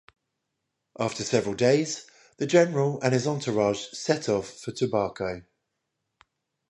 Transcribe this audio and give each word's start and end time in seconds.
After 0.99 1.23
several 1.23 1.53
days, 1.53 2.07
the 2.37 2.47
General 2.47 2.99
and 3.03 3.13
his 3.13 3.27
entourage 3.27 3.85
set 3.91 4.29
off 4.29 4.49
for 4.59 4.71
Turbaco. 4.71 5.43